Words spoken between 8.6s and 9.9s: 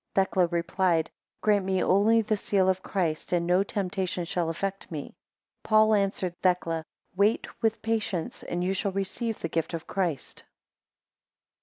you shall receive the gift of